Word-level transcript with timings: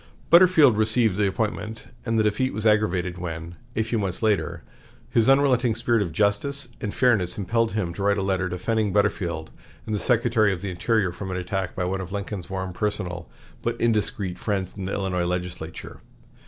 Butterfield 0.31 0.77
received 0.79 1.15
the 1.15 1.27
appointment, 1.27 1.89
and 2.07 2.17
the 2.17 2.23
defeat 2.23 2.55
was 2.55 2.65
aggravated 2.65 3.19
when, 3.19 3.53
a 3.75 3.83
few 3.83 3.99
months 3.99 4.23
later, 4.23 4.63
his 5.11 5.29
unrelenting 5.29 5.75
spirit 5.75 6.01
of 6.01 6.11
justice 6.11 6.69
and 6.81 6.91
fairness 6.91 7.37
impelled 7.37 7.73
him 7.73 7.93
to 7.93 8.01
write 8.01 8.17
a 8.17 8.23
letter 8.23 8.49
defending 8.49 8.91
Butterfield 8.93 9.51
and 9.85 9.93
the 9.93 9.99
Secretary 9.99 10.51
of 10.51 10.61
the 10.63 10.71
Interior 10.71 11.11
from 11.11 11.29
an 11.29 11.37
attack 11.37 11.75
by 11.75 11.85
one 11.85 12.01
of 12.01 12.11
Lincoln's 12.11 12.49
warm 12.49 12.73
personal 12.73 13.29
but 13.61 13.79
indiscreet 13.79 14.39
friends 14.39 14.75
in 14.75 14.85
the 14.85 14.91
Illinois 14.93 15.25
legislature. 15.25 16.01